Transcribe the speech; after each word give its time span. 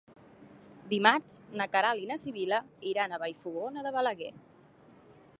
Dimarts 0.93 1.35
na 1.59 1.67
Queralt 1.75 2.05
i 2.05 2.09
na 2.11 2.17
Sibil·la 2.21 2.61
iran 2.93 3.13
a 3.13 3.19
Vallfogona 3.25 3.83
de 3.89 3.91
Balaguer. 3.97 4.31